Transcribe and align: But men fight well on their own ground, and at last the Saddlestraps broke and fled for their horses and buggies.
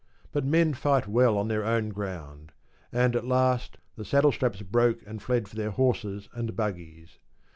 But 0.31 0.43
men 0.47 0.73
fight 0.73 1.07
well 1.07 1.37
on 1.37 1.47
their 1.47 1.63
own 1.63 1.89
ground, 1.89 2.53
and 2.91 3.15
at 3.15 3.23
last 3.23 3.77
the 3.95 4.03
Saddlestraps 4.03 4.63
broke 4.63 5.03
and 5.05 5.21
fled 5.21 5.47
for 5.47 5.55
their 5.55 5.69
horses 5.69 6.27
and 6.33 6.55
buggies. 6.55 7.19